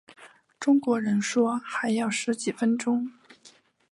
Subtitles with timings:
[0.59, 3.11] 中国人说还要十几分钟